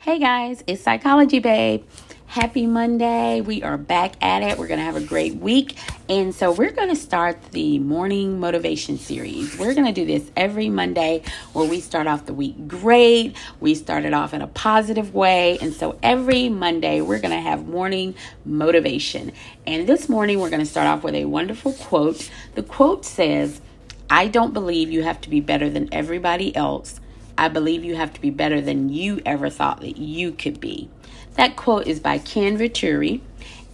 [0.00, 1.84] Hey guys, it's Psychology Babe.
[2.26, 3.40] Happy Monday.
[3.40, 4.56] We are back at it.
[4.56, 5.76] We're going to have a great week.
[6.08, 9.58] And so, we're going to start the morning motivation series.
[9.58, 13.36] We're going to do this every Monday where we start off the week great.
[13.58, 15.58] We started off in a positive way.
[15.60, 19.32] And so, every Monday, we're going to have morning motivation.
[19.66, 22.30] And this morning, we're going to start off with a wonderful quote.
[22.54, 23.60] The quote says,
[24.08, 27.00] I don't believe you have to be better than everybody else
[27.38, 30.90] I believe you have to be better than you ever thought that you could be.
[31.36, 33.22] That quote is by Ken Venturi,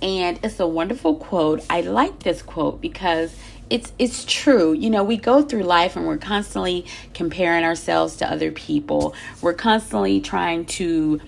[0.02, 1.64] and it's a wonderful quote.
[1.70, 3.34] I like this quote because
[3.70, 4.74] it's it's true.
[4.74, 9.14] You know, we go through life and we're constantly comparing ourselves to other people.
[9.40, 11.22] We're constantly trying to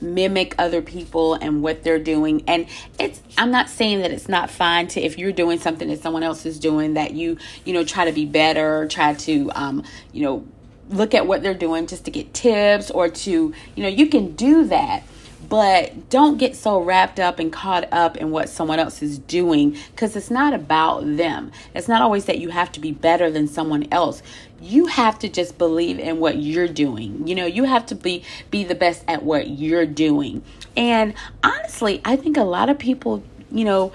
[0.00, 2.66] mimic other people and what they're doing and
[2.98, 6.22] it's i'm not saying that it's not fine to if you're doing something that someone
[6.22, 10.22] else is doing that you you know try to be better try to um you
[10.22, 10.46] know
[10.90, 14.34] look at what they're doing just to get tips or to, you know, you can
[14.34, 15.04] do that.
[15.48, 19.76] But don't get so wrapped up and caught up in what someone else is doing
[19.90, 21.50] because it's not about them.
[21.74, 24.22] It's not always that you have to be better than someone else.
[24.60, 27.26] You have to just believe in what you're doing.
[27.26, 30.44] You know, you have to be be the best at what you're doing.
[30.76, 33.92] And honestly, I think a lot of people, you know,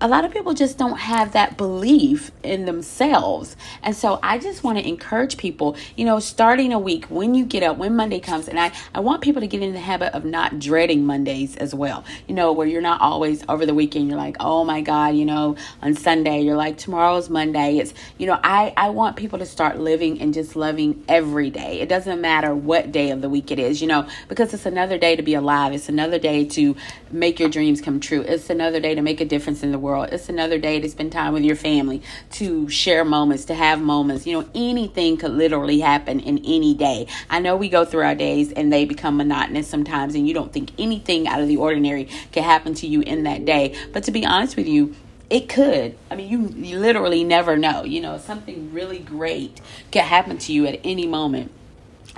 [0.00, 3.56] a lot of people just don't have that belief in themselves.
[3.82, 7.44] And so I just want to encourage people, you know, starting a week when you
[7.44, 10.14] get up, when Monday comes, and I, I want people to get in the habit
[10.14, 12.04] of not dreading Mondays as well.
[12.28, 15.24] You know, where you're not always over the weekend, you're like, oh my God, you
[15.24, 17.78] know, on Sunday, you're like, tomorrow's Monday.
[17.78, 21.80] It's, you know, I, I want people to start living and just loving every day.
[21.80, 24.96] It doesn't matter what day of the week it is, you know, because it's another
[24.96, 25.72] day to be alive.
[25.72, 26.76] It's another day to
[27.10, 28.20] make your dreams come true.
[28.20, 30.10] It's another day to make a difference in the world world.
[30.12, 34.26] It's another day to spend time with your family, to share moments, to have moments.
[34.26, 37.08] You know, anything could literally happen in any day.
[37.28, 40.52] I know we go through our days and they become monotonous sometimes, and you don't
[40.52, 43.74] think anything out of the ordinary could happen to you in that day.
[43.92, 44.94] But to be honest with you,
[45.30, 45.96] it could.
[46.10, 47.84] I mean, you, you literally never know.
[47.84, 49.60] You know, something really great
[49.92, 51.50] could happen to you at any moment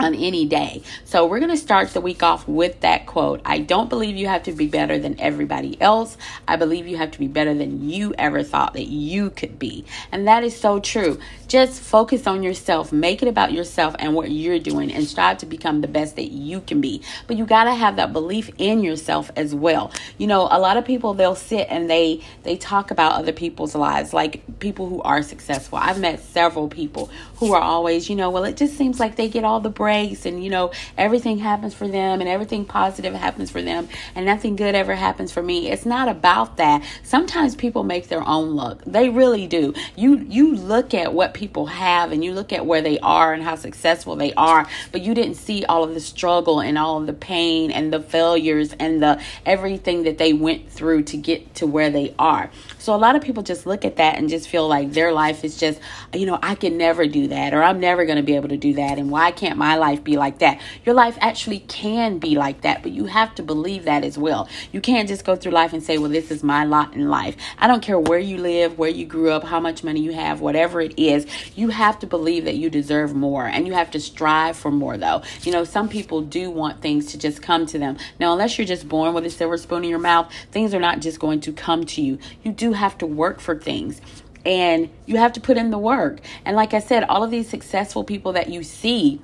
[0.01, 0.83] on any day.
[1.05, 3.41] So we're going to start the week off with that quote.
[3.45, 6.17] I don't believe you have to be better than everybody else.
[6.49, 9.85] I believe you have to be better than you ever thought that you could be.
[10.11, 11.19] And that is so true.
[11.49, 15.47] Just focus on yourself, make it about yourself and what you're doing and strive to
[15.47, 17.03] become the best that you can be.
[17.27, 19.93] But you got to have that belief in yourself as well.
[20.17, 23.75] You know, a lot of people they'll sit and they they talk about other people's
[23.75, 25.79] lives, like people who are successful.
[25.79, 29.29] I've met several people who are always, you know, well, it just seems like they
[29.29, 33.63] get all the and, you know, everything happens for them and everything positive happens for
[33.63, 35.71] them and nothing good ever happens for me.
[35.71, 36.85] It's not about that.
[37.03, 38.83] Sometimes people make their own luck.
[38.87, 39.75] They really do.
[39.97, 43.43] You you look at what people have and you look at where they are and
[43.43, 47.07] how successful they are, but you didn't see all of the struggle and all of
[47.07, 51.67] the pain and the failures and the everything that they went through to get to
[51.67, 52.51] where they are.
[52.79, 55.45] So a lot of people just look at that and just feel like their life
[55.45, 55.81] is just,
[56.15, 58.57] you know, I can never do that or I'm never going to be able to
[58.57, 60.61] do that and why can't my life be like that?
[60.85, 64.49] Your life actually can be like that, but you have to believe that as well.
[64.71, 67.37] You can't just go through life and say, well, this is my lot in life.
[67.59, 70.41] I don't care where you live, where you grew up, how much money you have,
[70.41, 71.27] whatever it is,
[71.57, 74.97] you have to believe that you deserve more and you have to strive for more
[74.97, 75.23] though.
[75.43, 77.97] You know, some people do want things to just come to them.
[78.19, 81.01] Now, unless you're just born with a silver spoon in your mouth, things are not
[81.01, 82.19] just going to come to you.
[82.45, 84.01] You do have to work for things
[84.45, 86.21] and you have to put in the work.
[86.45, 89.21] And like I said, all of these successful people that you see,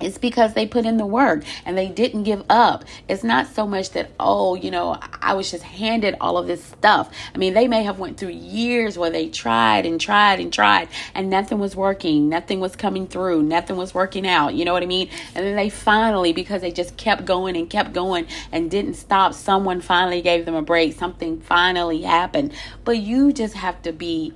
[0.00, 2.84] it's because they put in the work and they didn't give up.
[3.08, 6.64] It's not so much that oh, you know, I was just handed all of this
[6.64, 7.10] stuff.
[7.34, 10.88] I mean, they may have went through years where they tried and tried and tried
[11.14, 14.54] and nothing was working, nothing was coming through, nothing was working out.
[14.54, 15.08] You know what I mean?
[15.34, 19.34] And then they finally because they just kept going and kept going and didn't stop,
[19.34, 20.94] someone finally gave them a break.
[20.94, 22.52] Something finally happened.
[22.84, 24.34] But you just have to be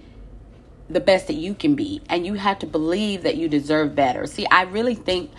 [0.89, 4.27] the best that you can be and you have to believe that you deserve better.
[4.27, 5.31] See, I really think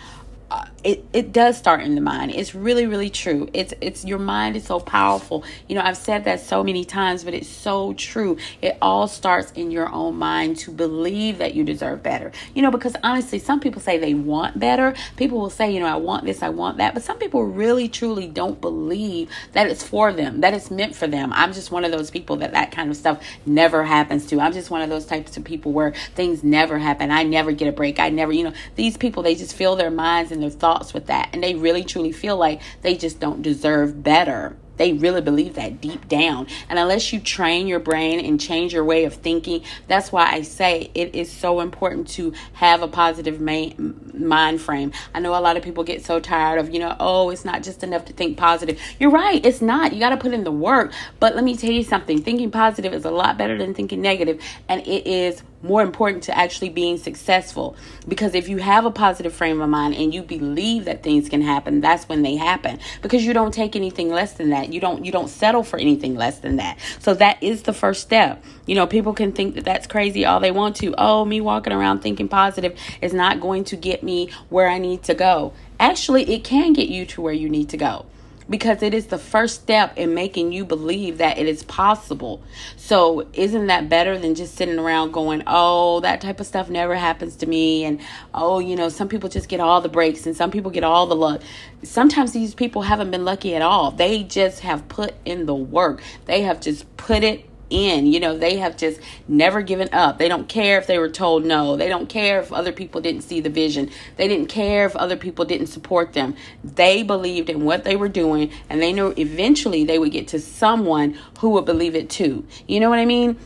[0.48, 2.32] uh, it, it does start in the mind.
[2.32, 3.48] It's really, really true.
[3.52, 5.42] It's it's your mind is so powerful.
[5.68, 8.36] You know, I've said that so many times, but it's so true.
[8.62, 12.30] It all starts in your own mind to believe that you deserve better.
[12.54, 14.94] You know, because honestly, some people say they want better.
[15.16, 16.94] People will say, you know, I want this, I want that.
[16.94, 21.08] But some people really, truly don't believe that it's for them, that it's meant for
[21.08, 21.32] them.
[21.32, 24.40] I'm just one of those people that that kind of stuff never happens to.
[24.40, 27.10] I'm just one of those types of people where things never happen.
[27.10, 27.98] I never get a break.
[27.98, 31.06] I never, you know, these people, they just fill their minds and their thoughts with
[31.06, 31.30] that.
[31.32, 35.80] And they really truly feel like they just don't deserve better they really believe that
[35.80, 36.46] deep down.
[36.68, 40.42] And unless you train your brain and change your way of thinking, that's why I
[40.42, 44.92] say it is so important to have a positive mind frame.
[45.14, 47.62] I know a lot of people get so tired of, you know, oh, it's not
[47.62, 48.80] just enough to think positive.
[48.98, 49.92] You're right, it's not.
[49.92, 50.92] You got to put in the work.
[51.20, 54.42] But let me tell you something thinking positive is a lot better than thinking negative,
[54.68, 57.76] and it is more important to actually being successful.
[58.08, 61.42] Because if you have a positive frame of mind and you believe that things can
[61.42, 62.78] happen that's when they happen.
[63.02, 64.72] Because you don't take anything less than that.
[64.72, 66.78] You don't you don't settle for anything less than that.
[67.00, 68.42] So that is the first step.
[68.66, 70.94] You know people can think that that's crazy all they want to.
[70.96, 75.02] Oh me walking around thinking positive is not going to get me where i need
[75.04, 75.52] to go.
[75.78, 78.06] Actually it can get you to where you need to go
[78.48, 82.42] because it is the first step in making you believe that it is possible.
[82.76, 86.94] So, isn't that better than just sitting around going, oh, that type of stuff never
[86.94, 87.84] happens to me?
[87.84, 88.00] And,
[88.32, 91.06] oh, you know, some people just get all the breaks and some people get all
[91.06, 91.42] the luck.
[91.82, 93.90] Sometimes these people haven't been lucky at all.
[93.90, 98.06] They just have put in the work, they have just put it in.
[98.06, 100.18] You know, they have just never given up.
[100.18, 101.76] They don't care if they were told no.
[101.76, 103.90] They don't care if other people didn't see the vision.
[104.16, 106.36] They didn't care if other people didn't support them.
[106.62, 110.40] They believed in what they were doing and they knew eventually they would get to
[110.40, 112.46] someone who would believe it too.
[112.66, 113.36] You know what I mean?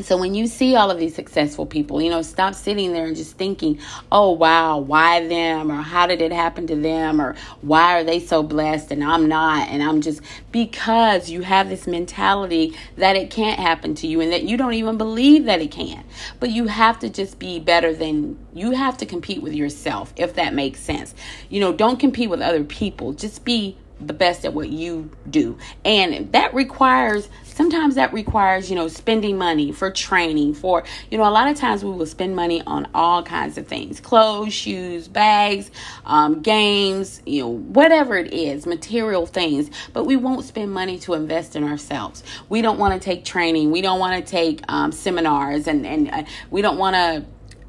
[0.00, 3.14] So when you see all of these successful people, you know, stop sitting there and
[3.14, 3.78] just thinking,
[4.10, 8.18] "Oh wow, why them?" or "How did it happen to them?" or "Why are they
[8.18, 13.30] so blessed and I'm not?" and I'm just because you have this mentality that it
[13.30, 16.04] can't happen to you and that you don't even believe that it can.
[16.40, 20.34] But you have to just be better than you have to compete with yourself if
[20.34, 21.14] that makes sense.
[21.50, 23.12] You know, don't compete with other people.
[23.12, 25.58] Just be the best at what you do.
[25.84, 31.24] And that requires sometimes that requires, you know, spending money for training, for, you know,
[31.24, 34.00] a lot of times we will spend money on all kinds of things.
[34.00, 35.70] Clothes, shoes, bags,
[36.04, 41.14] um, games, you know, whatever it is, material things, but we won't spend money to
[41.14, 42.22] invest in ourselves.
[42.48, 46.10] We don't want to take training, we don't want to take um, seminars, and, and
[46.10, 47.24] uh, we don't want to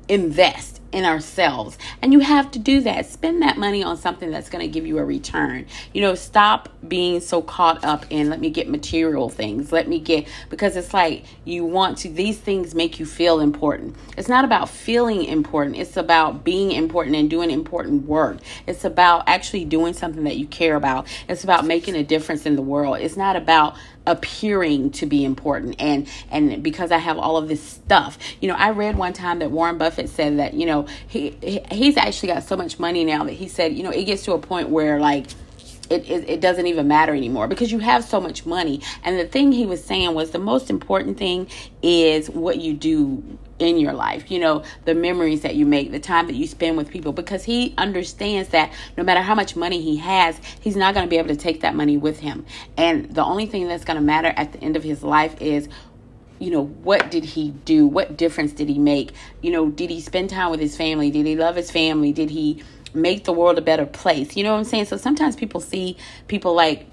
[0.08, 1.78] invest in ourselves.
[2.02, 3.06] And you have to do that.
[3.06, 5.66] Spend that money on something that's going to give you a return.
[5.94, 9.72] You know, stop being so caught up in let me get material things.
[9.72, 13.96] Let me get because it's like you want to these things make you feel important.
[14.18, 15.78] It's not about feeling important.
[15.78, 18.38] It's about being important and doing important work.
[18.68, 21.08] It's about actually doing something that you care about.
[21.28, 22.98] It's about making a difference in the world.
[23.00, 23.76] It's not about
[24.06, 28.18] appearing to be important and and because I have all of this stuff.
[28.42, 31.62] You know, I read one time that Warren Buffett said that, you know, he, he
[31.72, 34.34] he's actually got so much money now that he said, you know, it gets to
[34.34, 35.28] a point where like
[35.90, 38.82] it, it, it, doesn't even matter anymore because you have so much money.
[39.04, 41.48] And the thing he was saying was the most important thing
[41.82, 46.00] is what you do in your life, you know, the memories that you make, the
[46.00, 49.82] time that you spend with people, because he understands that no matter how much money
[49.82, 52.46] he has, he's not going to be able to take that money with him.
[52.78, 55.70] And the only thing that's going to matter at the end of his life is
[56.44, 57.88] you know, what did he do?
[57.88, 59.14] What difference did he make?
[59.42, 61.10] You know, did he spend time with his family?
[61.10, 62.12] Did he love his family?
[62.12, 62.64] Did he
[62.94, 64.36] make the world a better place.
[64.36, 64.86] You know what I'm saying?
[64.86, 65.98] So sometimes people see
[66.28, 66.88] people like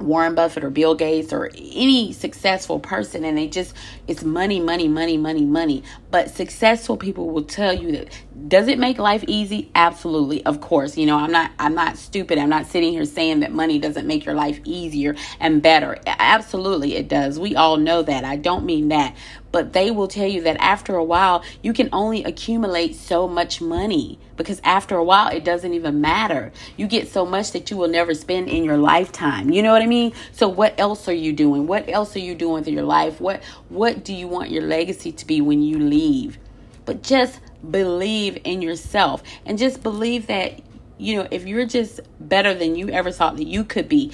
[0.00, 3.74] Warren Buffett or Bill Gates or any successful person and they just
[4.06, 5.82] it's money money money money money.
[6.10, 8.08] But successful people will tell you that
[8.48, 9.70] does it make life easy?
[9.74, 10.96] Absolutely of course.
[10.96, 12.38] You know I'm not I'm not stupid.
[12.38, 15.98] I'm not sitting here saying that money doesn't make your life easier and better.
[16.06, 17.38] Absolutely it does.
[17.38, 18.24] We all know that.
[18.24, 19.16] I don't mean that
[19.56, 23.62] but they will tell you that after a while, you can only accumulate so much
[23.62, 26.52] money because after a while, it doesn't even matter.
[26.76, 29.48] You get so much that you will never spend in your lifetime.
[29.48, 30.12] You know what I mean?
[30.32, 31.66] So, what else are you doing?
[31.66, 33.18] What else are you doing with your life?
[33.18, 36.36] What What do you want your legacy to be when you leave?
[36.84, 40.60] But just believe in yourself and just believe that
[40.98, 44.12] you know if you're just better than you ever thought that you could be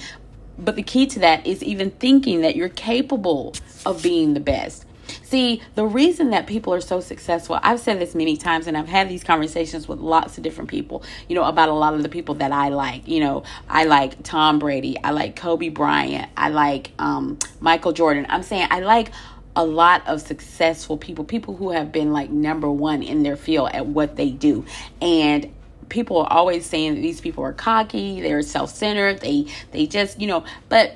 [0.57, 3.53] but the key to that is even thinking that you're capable
[3.85, 4.85] of being the best
[5.23, 8.87] See, the reason that people are so successful, I've said this many times and I've
[8.87, 12.09] had these conversations with lots of different people, you know, about a lot of the
[12.09, 13.07] people that I like.
[13.07, 18.25] You know, I like Tom Brady, I like Kobe Bryant, I like um, Michael Jordan.
[18.29, 19.11] I'm saying I like
[19.55, 23.69] a lot of successful people, people who have been like number one in their field
[23.73, 24.65] at what they do.
[25.01, 25.53] And
[25.89, 30.27] people are always saying that these people are cocky, they're self-centered, they they just, you
[30.27, 30.95] know, but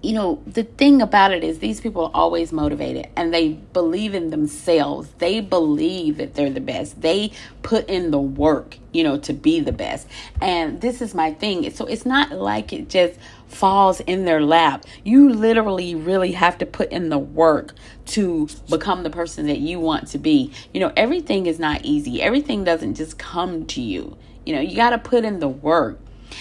[0.00, 4.14] you know, the thing about it is these people are always motivated and they believe
[4.14, 5.08] in themselves.
[5.18, 7.00] They believe that they're the best.
[7.00, 10.06] They put in the work, you know, to be the best.
[10.40, 11.68] And this is my thing.
[11.72, 14.84] So it's not like it just falls in their lap.
[15.04, 17.74] You literally really have to put in the work
[18.06, 20.52] to become the person that you want to be.
[20.72, 22.22] You know, everything is not easy.
[22.22, 24.16] Everything doesn't just come to you.
[24.46, 25.98] You know, you got to put in the work.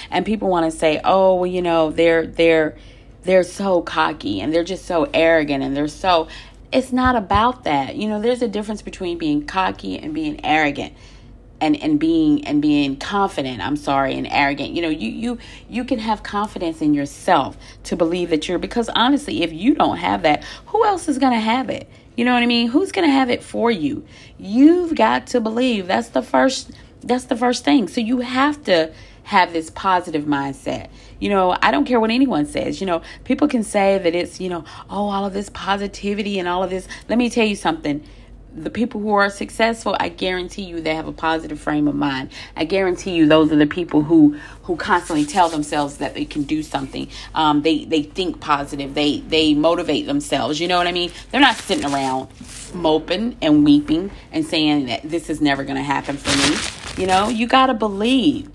[0.10, 2.78] And people want to say, "Oh, well, you know, they're they're
[3.24, 6.28] they're so cocky and they're just so arrogant and they're so
[6.72, 7.98] it's not about that.
[7.98, 10.94] You know, there's a difference between being cocky and being arrogant
[11.60, 13.62] and and being and being confident.
[13.62, 14.72] I'm sorry and arrogant.
[14.72, 15.38] You know you you
[15.70, 19.98] you can have confidence in yourself to believe that you're because honestly if you don't
[19.98, 21.88] have that who else is going to have it?
[22.18, 22.68] You know what i mean?
[22.68, 24.06] Who's going to have it for you?
[24.38, 25.88] You've got to believe.
[25.88, 26.72] That's the first
[27.04, 27.88] that's the first thing.
[27.88, 28.92] So you have to
[29.32, 30.90] have this positive mindset.
[31.22, 32.82] You know, I don't care what anyone says.
[32.82, 36.50] You know, people can say that it's, you know, oh, all of this positivity and
[36.50, 36.86] all of this.
[37.08, 38.04] Let me tell you something.
[38.54, 42.32] The people who are successful i guarantee you they have a positive frame of mind.
[42.58, 46.44] I guarantee you those are the people who who constantly tell themselves that they can
[46.44, 47.08] do something.
[47.34, 48.94] Um, they they think positive.
[48.94, 50.60] They they motivate themselves.
[50.60, 51.12] You know what i mean?
[51.32, 52.28] They're not sitting around
[52.74, 56.58] moping and weeping and saying that this is never going to happen for me.
[57.02, 58.50] You know you got to believe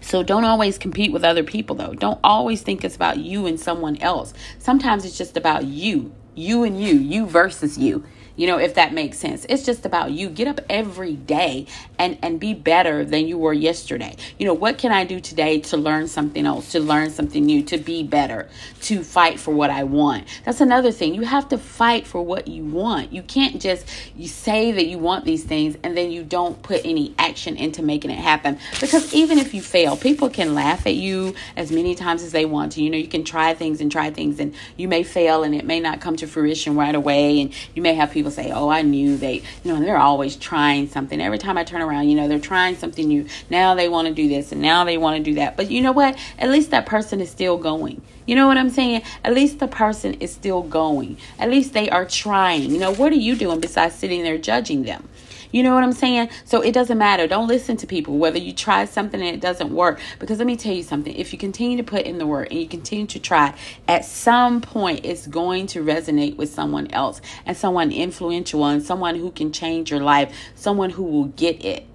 [0.00, 1.94] so don't always compete with other people though.
[1.94, 4.32] Don't always think it's about you and someone else.
[4.58, 6.14] Sometimes it's just about you.
[6.34, 6.94] You and you.
[6.94, 8.04] You versus you
[8.40, 9.44] you know if that makes sense.
[9.50, 10.30] It's just about you.
[10.30, 11.66] Get up every day
[11.98, 14.16] and and be better than you were yesterday.
[14.38, 17.62] You know what can i do today to learn something else to learn something new
[17.64, 18.48] to be better
[18.82, 20.26] to fight for what i want?
[20.46, 21.14] That's another thing.
[21.14, 23.12] You have to fight for what you want.
[23.12, 26.80] You can't just you say that you want these things and then you don't put
[26.86, 28.58] any action into making it happen.
[28.80, 32.46] Because even if you fail people can laugh at you as many times as they
[32.46, 32.82] want to.
[32.82, 35.66] You know you can try things and try things and you may fail and it
[35.66, 38.68] may not come to fruition right away and you may have people people say, "Oh,
[38.68, 41.20] I knew they, you know, they're always trying something.
[41.20, 43.26] Every time I turn around, you know, they're trying something new.
[43.48, 45.80] Now they want to do this and now they want to do that." But you
[45.80, 46.16] know what?
[46.38, 48.00] At least that person is still going.
[48.26, 49.02] You know what I'm saying?
[49.24, 51.16] At least the person is still going.
[51.38, 52.70] At least they are trying.
[52.70, 55.08] You know, what are you doing besides sitting there judging them?
[55.52, 56.30] You know what I'm saying?
[56.44, 57.26] So it doesn't matter.
[57.26, 60.00] Don't listen to people whether you try something and it doesn't work.
[60.18, 61.14] Because let me tell you something.
[61.14, 63.54] If you continue to put in the work and you continue to try,
[63.88, 69.16] at some point it's going to resonate with someone else and someone influential and someone
[69.16, 71.86] who can change your life, someone who will get it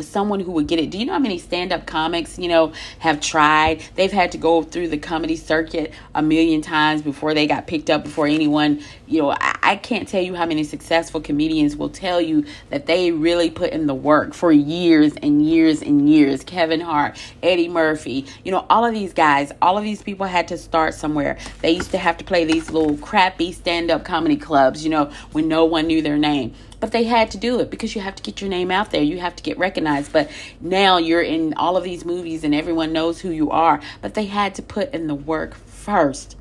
[0.00, 0.90] someone who would get it.
[0.90, 3.82] Do you know how many stand up comics, you know, have tried?
[3.94, 7.90] They've had to go through the comedy circuit a million times before they got picked
[7.90, 8.82] up, before anyone,
[9.12, 12.86] you know, I, I, can't tell you how many successful comedians will tell you that
[12.86, 16.42] they really put in the work for years and years and years.
[16.42, 20.48] Kevin Hart, Eddie Murphy, you know, all of these guys, all of these people had
[20.48, 21.36] to start somewhere.
[21.60, 25.10] They used to have to play these little crappy stand up comedy clubs, you know,
[25.32, 28.16] when no one knew their name but they had to do it because you have
[28.16, 29.04] to get your name out there.
[29.04, 30.12] You have to get recognized.
[30.12, 30.28] But
[30.60, 33.80] now you're in all of these movies and everyone knows who you are.
[34.00, 36.34] But they had to put in the work first.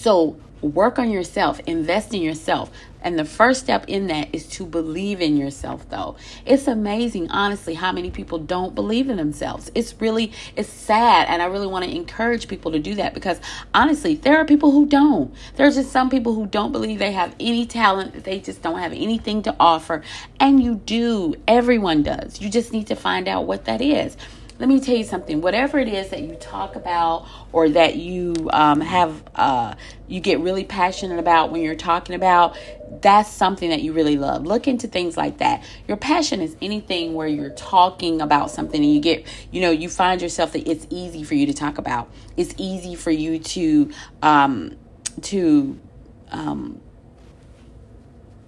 [0.00, 2.70] So work on yourself, invest in yourself.
[3.02, 6.16] And the first step in that is to believe in yourself though.
[6.46, 9.70] It's amazing honestly how many people don't believe in themselves.
[9.74, 13.40] It's really it's sad and I really want to encourage people to do that because
[13.74, 15.34] honestly, there are people who don't.
[15.56, 18.92] There's just some people who don't believe they have any talent, they just don't have
[18.92, 20.02] anything to offer.
[20.38, 21.34] And you do.
[21.46, 22.40] Everyone does.
[22.40, 24.16] You just need to find out what that is
[24.60, 25.40] let me tell you something.
[25.40, 29.74] Whatever it is that you talk about or that you um, have uh,
[30.06, 32.56] you get really passionate about when you're talking about
[33.00, 34.44] that's something that you really love.
[34.44, 35.64] Look into things like that.
[35.88, 39.88] Your passion is anything where you're talking about something and you get you know you
[39.88, 42.10] find yourself that it's easy for you to talk about.
[42.36, 43.90] It's easy for you to
[44.22, 44.76] um
[45.22, 45.78] to
[46.30, 46.80] um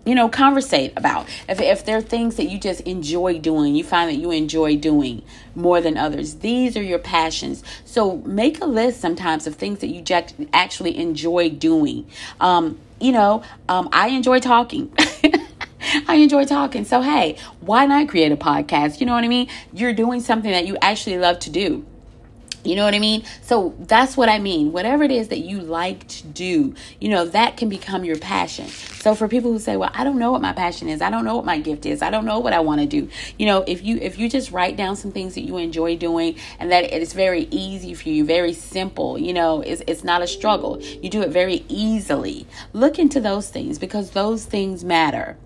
[0.05, 1.29] you know, conversate about.
[1.49, 4.77] If, if there are things that you just enjoy doing, you find that you enjoy
[4.77, 5.23] doing
[5.55, 7.63] more than others, these are your passions.
[7.85, 10.03] So make a list sometimes of things that you
[10.53, 12.07] actually enjoy doing.
[12.41, 14.93] Um, you know, um, I enjoy talking.
[16.09, 16.85] I enjoy talking.
[16.85, 19.01] So, hey, why not create a podcast?
[19.01, 19.49] You know what I mean?
[19.73, 21.85] You're doing something that you actually love to do.
[22.65, 23.25] You know what I mean?
[23.43, 24.73] So that's what I mean.
[24.73, 28.69] Whatever it is that you like to do, you know, that can become your passion.
[28.69, 31.03] So for people who say, "Well, I don't know what my passion is.
[31.03, 32.03] I don't know what my gift is.
[32.03, 34.53] I don't know what I want to do." You know, if you if you just
[34.53, 38.09] write down some things that you enjoy doing and that it is very easy for
[38.09, 40.81] you, very simple, you know, it's it's not a struggle.
[40.81, 42.47] You do it very easily.
[42.73, 45.37] Look into those things because those things matter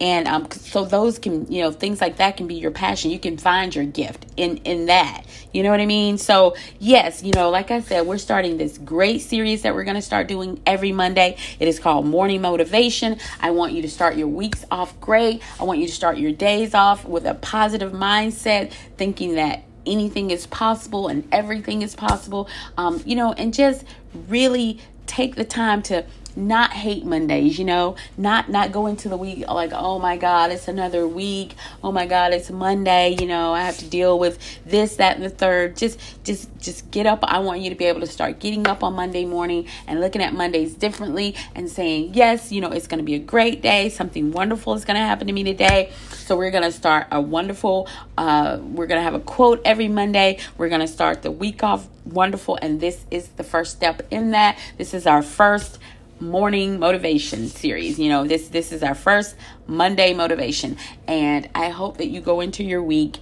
[0.00, 3.10] and um, so those can you know things like that can be your passion.
[3.10, 5.24] You can find your gift in in that.
[5.52, 6.18] You know what i mean?
[6.18, 9.94] So yes you know like i said we're starting this great series that we're going
[9.94, 11.36] to start doing every monday.
[11.60, 13.18] It is called morning motivation.
[13.40, 15.42] I want you to start your weeks off great.
[15.60, 20.30] I want you to start your days off with a positive mindset thinking that anything
[20.30, 22.48] is possible and everything is possible.
[22.76, 23.84] Um, you know and just
[24.28, 26.04] really take the time to
[26.36, 30.50] not hate Mondays, you know, not not go into the week like, oh my God,
[30.50, 31.54] it's another week.
[31.82, 33.16] Oh my God, it's Monday.
[33.20, 35.76] You know, I have to deal with this, that, and the third.
[35.76, 37.20] Just just just get up.
[37.22, 40.22] I want you to be able to start getting up on Monday morning and looking
[40.22, 43.88] at Mondays differently and saying, yes, you know, it's going to be a great day.
[43.88, 45.92] Something wonderful is going to happen to me today.
[46.10, 47.88] So we're going to start a wonderful.
[48.16, 50.38] Uh, we're going to have a quote every Monday.
[50.58, 54.32] We're going to start the week off wonderful, and this is the first step in
[54.32, 54.58] that.
[54.76, 55.78] This is our first
[56.20, 57.98] morning motivation series.
[57.98, 62.40] You know, this this is our first Monday motivation and I hope that you go
[62.40, 63.18] into your week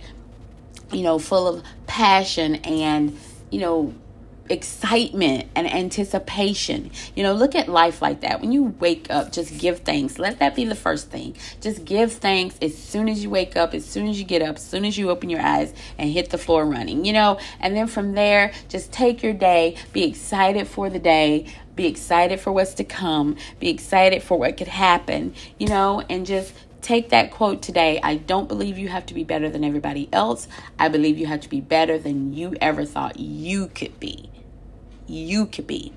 [0.93, 3.19] you know full of passion and
[3.51, 3.95] you know
[4.49, 6.91] excitement and anticipation.
[7.17, 8.41] You know, look at life like that.
[8.41, 10.19] When you wake up, just give thanks.
[10.19, 11.37] Let that be the first thing.
[11.61, 14.57] Just give thanks as soon as you wake up, as soon as you get up,
[14.57, 17.77] as soon as you open your eyes and hit the floor running, you know, and
[17.77, 22.53] then from there, just take your day, be excited for the day, be excited for
[22.53, 27.31] what's to come, be excited for what could happen, you know, and just take that
[27.31, 28.01] quote today.
[28.03, 30.49] I don't believe you have to be better than everybody else.
[30.79, 34.29] I believe you have to be better than you ever thought you could be
[35.13, 35.93] you could be.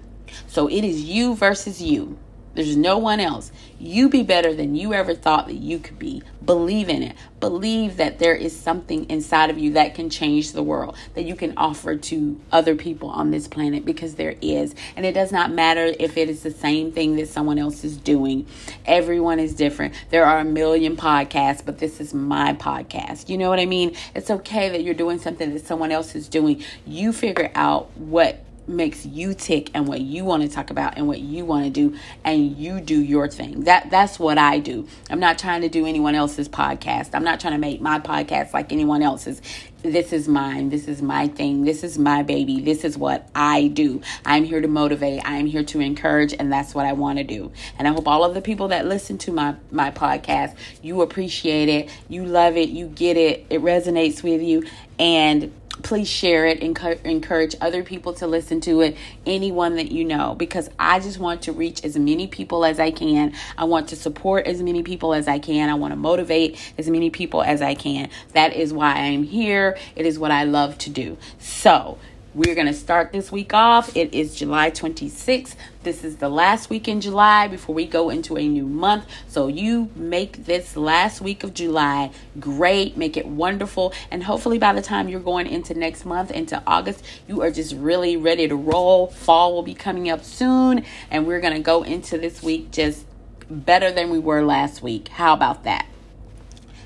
[0.48, 2.18] So it is you versus you.
[2.56, 3.52] There's no one else.
[3.80, 6.24] You be better than you ever thought that you could be.
[6.44, 7.16] Believe in it.
[7.42, 11.36] Believe that there is something inside of you that can change the world, that you
[11.36, 14.74] can offer to other people on this planet because there is.
[14.96, 17.98] And it does not matter if it is the same thing that someone else is
[17.98, 18.48] doing.
[18.86, 19.94] Everyone is different.
[20.10, 23.28] There are a million podcasts, but this is my podcast.
[23.28, 23.96] You know what I mean?
[24.16, 26.64] It's okay that you're doing something that someone else is doing.
[26.86, 31.08] You figure out what makes you tick and what you want to talk about and
[31.08, 33.62] what you want to do and you do your thing.
[33.62, 34.88] That that's what I do.
[35.10, 37.12] I'm not trying to do anyone else's podcast.
[37.14, 39.42] I'm not trying to make my podcast like anyone else's.
[39.82, 40.70] This is mine.
[40.70, 41.64] This is my thing.
[41.64, 42.60] This is my baby.
[42.60, 44.02] This is what I do.
[44.26, 45.22] I'm here to motivate.
[45.24, 47.52] I'm here to encourage and that's what I want to do.
[47.78, 51.70] And I hope all of the people that listen to my my podcast, you appreciate
[51.70, 51.90] it.
[52.10, 52.70] You love it.
[52.70, 53.46] You get it.
[53.50, 54.64] It resonates with you
[54.98, 60.04] and please share it and encourage other people to listen to it anyone that you
[60.04, 63.34] know because i just want to reach as many people as i can.
[63.58, 65.70] I want to support as many people as i can.
[65.70, 68.10] I want to motivate as many people as i can.
[68.34, 69.78] That is why i'm here.
[69.96, 71.18] It is what i love to do.
[71.40, 71.98] So
[72.36, 73.96] we're going to start this week off.
[73.96, 75.56] It is July 26th.
[75.84, 79.06] This is the last week in July before we go into a new month.
[79.30, 84.74] So you make this last week of July great, make it wonderful, and hopefully by
[84.74, 88.56] the time you're going into next month, into August, you are just really ready to
[88.56, 89.08] roll.
[89.08, 93.06] Fall will be coming up soon, and we're going to go into this week just
[93.50, 95.08] better than we were last week.
[95.08, 95.86] How about that?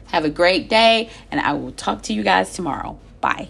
[0.07, 2.99] Have a great day, and I will talk to you guys tomorrow.
[3.19, 3.49] Bye.